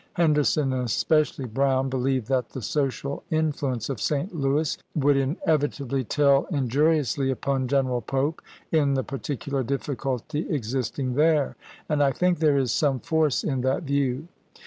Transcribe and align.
Henderson, 0.13 0.73
and 0.73 0.85
especially 0.85 1.45
Brown, 1.45 1.87
believe 1.87 2.25
that 2.25 2.49
the 2.49 2.61
social 2.63 3.23
influence 3.29 3.87
of 3.87 4.01
St. 4.01 4.33
Louis 4.35 4.75
would 4.95 5.15
inevita 5.15 5.87
bly 5.87 6.01
teU 6.01 6.43
injuriously 6.49 7.29
upon 7.29 7.67
General 7.67 8.01
Pope 8.01 8.41
in 8.71 8.95
the 8.95 9.03
par 9.03 9.19
ticular 9.19 9.63
difficulty 9.63 10.49
existing 10.49 11.13
there, 11.13 11.55
and 11.87 12.01
I 12.01 12.13
think 12.13 12.39
there 12.39 12.57
is 12.57 12.71
some 12.71 12.99
force 12.99 13.43
in 13.43 13.61
that 13.61 13.83
view. 13.83 14.27